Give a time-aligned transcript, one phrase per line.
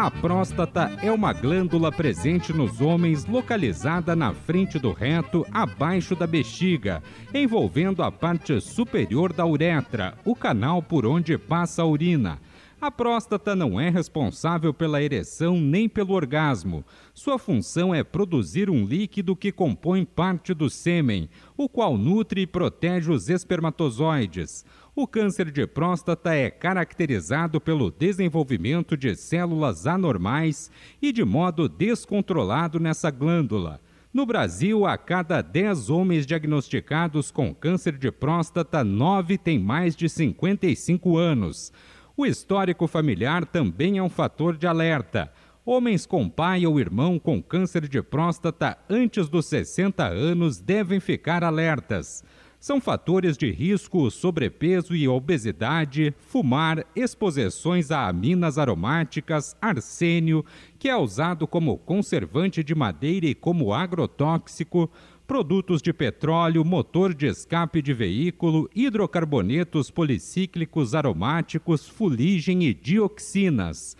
[0.00, 6.24] A próstata é uma glândula presente nos homens localizada na frente do reto, abaixo da
[6.24, 7.02] bexiga,
[7.34, 12.38] envolvendo a parte superior da uretra, o canal por onde passa a urina.
[12.80, 16.84] A próstata não é responsável pela ereção nem pelo orgasmo.
[17.12, 22.46] Sua função é produzir um líquido que compõe parte do sêmen, o qual nutre e
[22.46, 24.64] protege os espermatozoides.
[25.00, 32.80] O câncer de próstata é caracterizado pelo desenvolvimento de células anormais e de modo descontrolado
[32.80, 33.80] nessa glândula.
[34.12, 40.08] No Brasil, a cada 10 homens diagnosticados com câncer de próstata, 9 têm mais de
[40.08, 41.72] 55 anos.
[42.16, 45.32] O histórico familiar também é um fator de alerta.
[45.64, 51.44] Homens com pai ou irmão com câncer de próstata antes dos 60 anos devem ficar
[51.44, 52.24] alertas
[52.60, 60.44] são fatores de risco sobrepeso e obesidade, fumar, exposições a aminas aromáticas, arsênio,
[60.78, 64.90] que é usado como conservante de madeira e como agrotóxico,
[65.26, 73.96] produtos de petróleo, motor de escape de veículo, hidrocarbonetos policíclicos aromáticos, fuligem e dioxinas.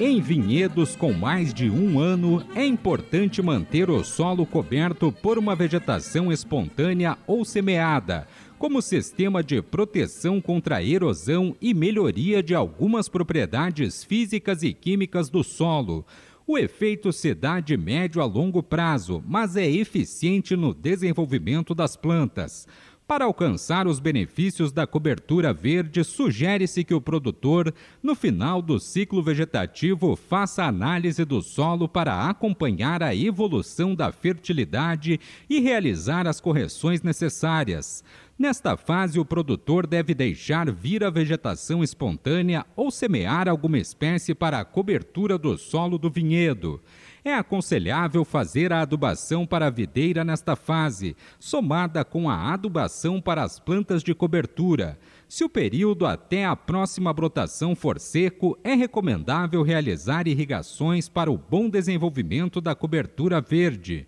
[0.00, 5.56] Em vinhedos com mais de um ano, é importante manter o solo coberto por uma
[5.56, 8.28] vegetação espontânea ou semeada,
[8.60, 15.28] como sistema de proteção contra a erosão e melhoria de algumas propriedades físicas e químicas
[15.28, 16.06] do solo.
[16.46, 21.96] O efeito se dá de médio a longo prazo, mas é eficiente no desenvolvimento das
[21.96, 22.68] plantas.
[23.08, 29.22] Para alcançar os benefícios da cobertura verde, sugere-se que o produtor, no final do ciclo
[29.22, 37.00] vegetativo, faça análise do solo para acompanhar a evolução da fertilidade e realizar as correções
[37.00, 38.04] necessárias.
[38.38, 44.60] Nesta fase, o produtor deve deixar vir a vegetação espontânea ou semear alguma espécie para
[44.60, 46.78] a cobertura do solo do vinhedo.
[47.24, 53.42] É aconselhável fazer a adubação para a videira nesta fase, somada com a adubação para
[53.42, 54.98] as plantas de cobertura.
[55.28, 61.36] Se o período até a próxima brotação for seco, é recomendável realizar irrigações para o
[61.36, 64.06] bom desenvolvimento da cobertura verde.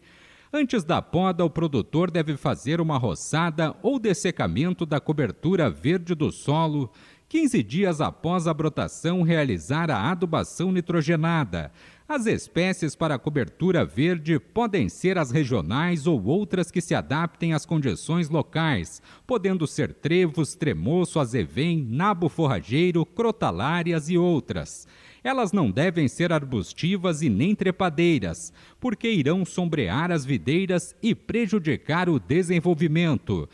[0.52, 6.32] Antes da poda, o produtor deve fazer uma roçada ou dessecamento da cobertura verde do
[6.32, 6.90] solo,
[7.30, 11.70] 15 dias após a brotação, realizar a adubação nitrogenada.
[12.08, 17.64] As espécies para cobertura verde podem ser as regionais ou outras que se adaptem às
[17.64, 24.88] condições locais, podendo ser trevos, tremoço, azevém, nabo forrageiro, crotalárias e outras.
[25.22, 32.08] Elas não devem ser arbustivas e nem trepadeiras, porque irão sombrear as videiras e prejudicar
[32.08, 33.48] o desenvolvimento.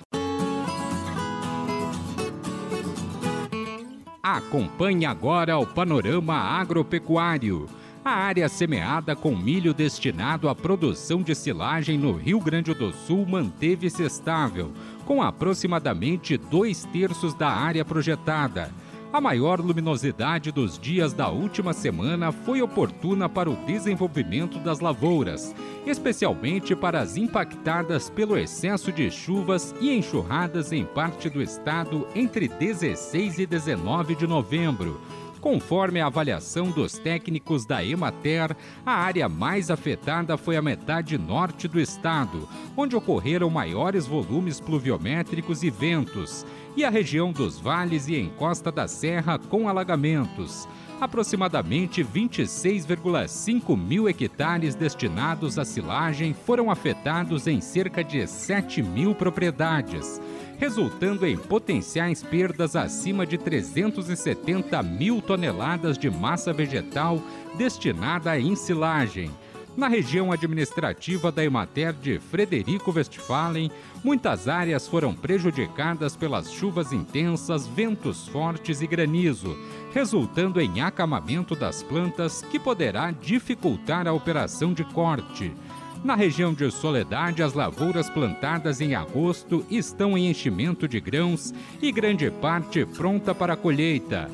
[4.27, 7.69] Acompanhe agora o panorama agropecuário.
[8.05, 13.25] A área semeada com milho destinado à produção de silagem no Rio Grande do Sul
[13.25, 14.73] manteve-se estável,
[15.05, 18.73] com aproximadamente dois terços da área projetada.
[19.13, 25.55] A maior luminosidade dos dias da última semana foi oportuna para o desenvolvimento das lavouras,
[25.87, 32.49] especialmente para as impactadas pelo excesso de chuvas e enxurradas em parte do estado entre
[32.49, 35.01] 16 e 19 de novembro.
[35.41, 41.69] Conforme a avaliação dos técnicos da Emater, a área mais afetada foi a metade norte
[41.69, 46.45] do estado, onde ocorreram maiores volumes pluviométricos e ventos
[46.77, 50.69] e a região dos vales e encosta da serra com alagamentos.
[51.01, 60.21] Aproximadamente 26,5 mil hectares destinados à silagem foram afetados em cerca de 7 mil propriedades,
[60.59, 67.21] resultando em potenciais perdas acima de 370 mil toneladas de massa vegetal
[67.59, 69.31] destinada à ensilagem
[69.77, 73.71] na região administrativa da Emater de Frederico Westphalen,
[74.03, 79.57] muitas áreas foram prejudicadas pelas chuvas intensas, ventos fortes e granizo,
[79.93, 85.53] resultando em acamamento das plantas que poderá dificultar a operação de corte.
[86.03, 91.53] Na região de Soledade, as lavouras plantadas em agosto estão em enchimento de grãos
[91.83, 94.31] e grande parte pronta para a colheita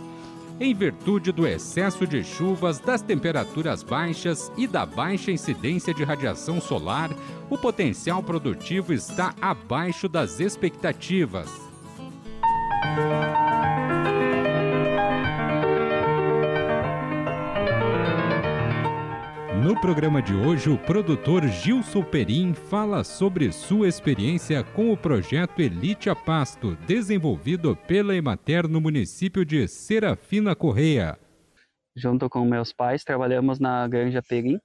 [0.60, 6.60] em virtude do excesso de chuvas, das temperaturas baixas e da baixa incidência de radiação
[6.60, 7.10] solar,
[7.50, 11.48] o potencial produtivo está abaixo das expectativas.
[19.62, 25.62] No programa de hoje, o produtor Gilson Perim fala sobre sua experiência com o projeto
[25.62, 31.16] Elite a Pasto, desenvolvido pela Emater no município de Serafina Correia.
[31.94, 34.58] Junto com meus pais, trabalhamos na Granja Perim,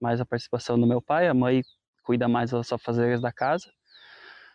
[0.00, 1.62] mais a participação do meu pai, a mãe
[2.04, 3.68] cuida mais das afazeres da casa.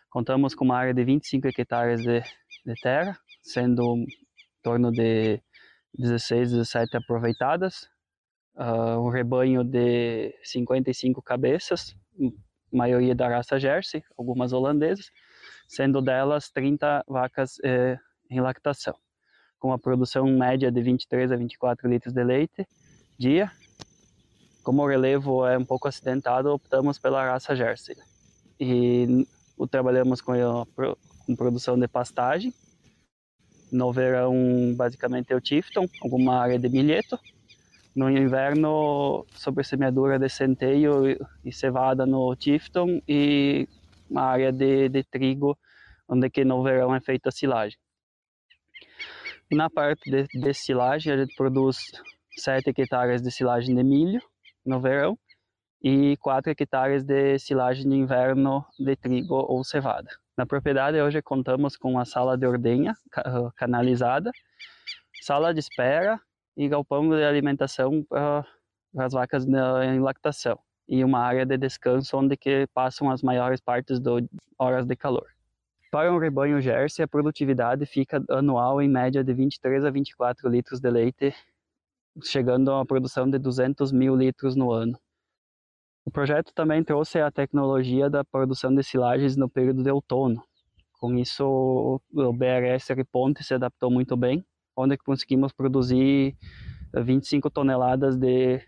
[0.08, 2.22] Contamos com uma área de 25 hectares de,
[2.64, 4.06] de terra, sendo em
[4.62, 5.38] torno de
[5.98, 7.92] 16, 17 aproveitadas,
[8.56, 11.96] uh, um rebanho de 55 cabeças,
[12.72, 15.10] maioria da raça Jersey, algumas holandesas,
[15.68, 17.98] sendo delas 30 vacas eh,
[18.30, 18.94] em lactação,
[19.58, 22.66] com uma produção média de 23 a 24 litros de leite
[23.18, 23.50] dia.
[24.62, 27.96] Como o relevo é um pouco acidentado, optamos pela raça Jersey.
[28.60, 29.26] E
[29.56, 30.66] o, trabalhamos com, a,
[31.26, 32.54] com produção de pastagem.
[33.70, 34.34] No verão,
[34.76, 37.18] basicamente, é o Tifton, alguma área de milheto,
[37.94, 43.68] no inverno, sobre semeadura de centeio e cevada no Tifton e
[44.08, 45.58] uma área de, de trigo,
[46.08, 47.78] onde que no verão é feita a silagem.
[49.50, 51.92] Na parte de, de silagem, a gente produz
[52.38, 54.22] 7 hectares de silagem de milho
[54.64, 55.18] no verão
[55.82, 60.08] e 4 hectares de silagem de inverno de trigo ou cevada.
[60.36, 62.94] Na propriedade hoje contamos com uma sala de ordenha
[63.56, 64.30] canalizada,
[65.20, 66.18] sala de espera
[66.56, 68.46] e galpão de alimentação para
[68.98, 70.58] as vacas em lactação
[70.88, 74.22] e uma área de descanso onde que passam as maiores partes das
[74.58, 75.26] horas de calor.
[75.90, 80.80] Para um rebanho Jersey, a produtividade fica anual em média de 23 a 24 litros
[80.80, 81.34] de leite,
[82.22, 84.98] chegando a uma produção de 200 mil litros no ano.
[86.04, 90.42] O projeto também trouxe a tecnologia da produção de silagens no período de outono.
[90.98, 94.44] Com isso, o BRS Ponte se adaptou muito bem
[94.76, 96.36] onde conseguimos produzir
[96.94, 98.60] 25 toneladas de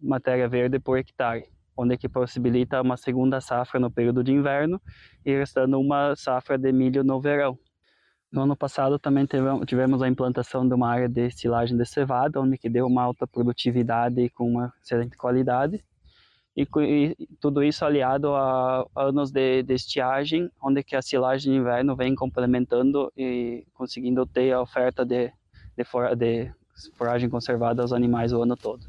[0.00, 1.44] matéria verde por hectare,
[1.76, 4.80] onde que possibilita uma segunda safra no período de inverno
[5.24, 7.58] e restando uma safra de milho no verão.
[8.32, 9.26] No ano passado também
[9.66, 13.26] tivemos a implantação de uma área de estilagem de cevada, onde que deu uma alta
[13.26, 15.84] produtividade com uma excelente qualidade.
[16.56, 21.58] E, e tudo isso aliado a anos de, de, estiagem, onde que a silagem de
[21.58, 25.30] inverno vem complementando e conseguindo ter a oferta de
[25.76, 26.50] de, for, de
[26.96, 28.86] foragem conservada aos animais o ano todo.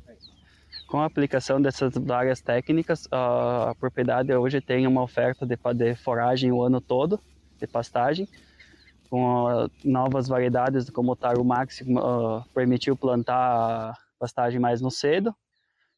[0.87, 5.95] Com a aplicação dessas várias técnicas, a, a propriedade hoje tem uma oferta de, de
[5.95, 7.19] foragem o ano todo,
[7.59, 8.27] de pastagem,
[9.09, 15.35] com uh, novas variedades, como o Taro Max uh, permitiu plantar pastagem mais no cedo.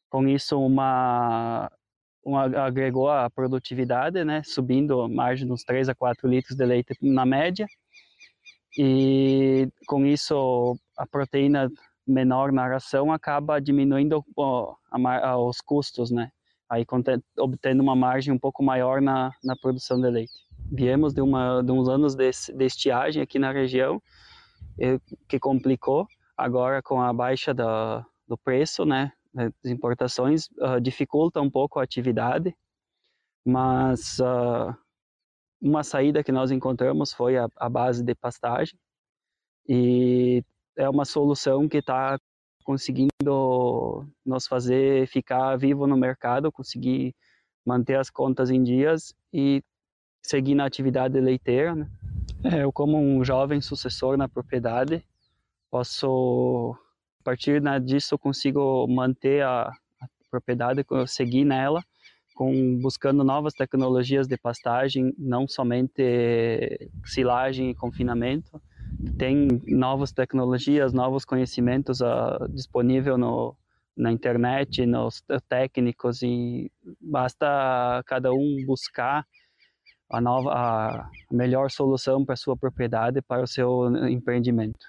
[0.08, 1.70] Com isso, uma,
[2.24, 6.64] uma, agregou a produtividade, né, subindo a margem de uns 3 a 4 litros de
[6.64, 7.66] leite na média,
[8.82, 11.70] e com isso a proteína
[12.06, 14.24] menor na ração acaba diminuindo
[14.90, 16.30] a, os custos, né?
[16.66, 16.86] Aí
[17.38, 20.32] obtendo uma margem um pouco maior na, na produção de leite.
[20.72, 24.00] Viemos de, uma, de uns anos de, de estiagem aqui na região,
[25.28, 26.06] que complicou.
[26.34, 31.82] Agora com a baixa da, do preço, né, das importações, uh, dificulta um pouco a
[31.82, 32.56] atividade,
[33.44, 34.74] mas uh,
[35.60, 38.78] uma saída que nós encontramos foi a, a base de pastagem
[39.68, 40.42] e
[40.76, 42.18] é uma solução que está
[42.64, 47.14] conseguindo nos fazer ficar vivo no mercado, conseguir
[47.64, 49.62] manter as contas em dias e
[50.22, 51.74] seguir na atividade leiteira.
[51.74, 51.90] Né?
[52.44, 55.04] É, eu, como um jovem sucessor na propriedade,
[55.70, 56.74] posso,
[57.20, 59.68] a partir né, disso, consigo manter a,
[60.00, 61.84] a propriedade, seguir nela
[62.40, 68.58] com buscando novas tecnologias de pastagem, não somente silagem e confinamento.
[69.18, 73.54] Tem novas tecnologias, novos conhecimentos uh, disponível no,
[73.94, 79.26] na internet, nos técnicos e basta cada um buscar
[80.08, 84.86] a nova a melhor solução para sua propriedade, para o seu empreendimento.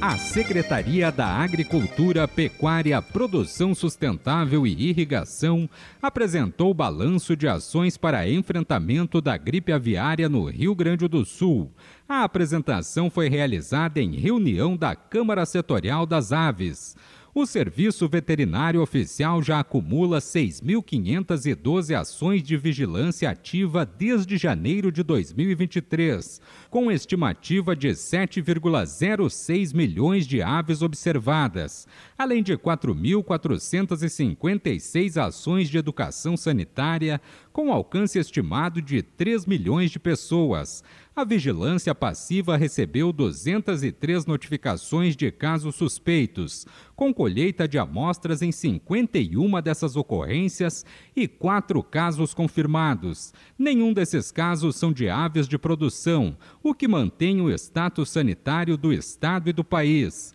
[0.00, 5.68] A Secretaria da Agricultura, Pecuária, Produção Sustentável e Irrigação
[6.00, 11.70] apresentou o balanço de ações para enfrentamento da gripe aviária no Rio Grande do Sul.
[12.08, 16.96] A apresentação foi realizada em reunião da Câmara Setorial das Aves
[17.38, 26.40] o Serviço Veterinário Oficial já acumula 6.512 ações de vigilância ativa desde janeiro de 2023,
[26.70, 37.20] com estimativa de 7,06 milhões de aves observadas, além de 4.456 ações de educação sanitária,
[37.56, 40.84] com alcance estimado de 3 milhões de pessoas
[41.16, 49.62] a Vigilância Passiva recebeu 203 notificações de casos suspeitos, com colheita de amostras em 51
[49.62, 50.84] dessas ocorrências
[51.16, 53.32] e quatro casos confirmados.
[53.58, 58.92] Nenhum desses casos são de aves de produção, o que mantém o status sanitário do
[58.92, 60.34] estado e do país.